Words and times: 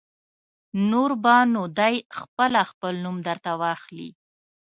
نور 0.89 1.11
به 1.23 1.35
نو 1.53 1.63
دی 1.77 1.95
خپله 2.19 2.61
خپل 2.71 2.93
نوم 3.03 3.17
در 3.27 3.37
ته 3.43 3.51
واخلي. 3.61 4.09